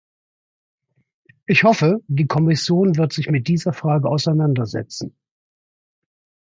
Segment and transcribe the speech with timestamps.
[1.45, 5.15] Ich hoffe, die Kommission wird sich mit dieser Frage auseinandersetzen.